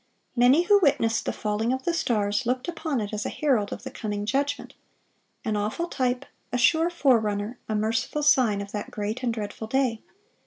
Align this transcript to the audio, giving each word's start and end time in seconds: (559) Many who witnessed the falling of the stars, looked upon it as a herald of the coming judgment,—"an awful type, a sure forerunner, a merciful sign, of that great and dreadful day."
(559) 0.33 0.51
Many 0.51 0.63
who 0.63 0.79
witnessed 0.79 1.25
the 1.25 1.31
falling 1.31 1.71
of 1.71 1.83
the 1.83 1.93
stars, 1.93 2.47
looked 2.47 2.67
upon 2.67 2.99
it 3.01 3.13
as 3.13 3.23
a 3.23 3.29
herald 3.29 3.71
of 3.71 3.83
the 3.83 3.91
coming 3.91 4.25
judgment,—"an 4.25 5.55
awful 5.55 5.85
type, 5.85 6.25
a 6.51 6.57
sure 6.57 6.89
forerunner, 6.89 7.59
a 7.69 7.75
merciful 7.75 8.23
sign, 8.23 8.61
of 8.61 8.71
that 8.71 8.89
great 8.89 9.21
and 9.21 9.31
dreadful 9.31 9.67
day." 9.67 10.01